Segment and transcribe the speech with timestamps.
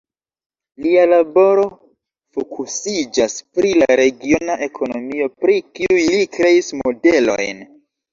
[0.83, 1.65] Lia laboro
[2.37, 7.63] fokusiĝas pri la regiona ekonomio, pri kiuj li kreis modelojn.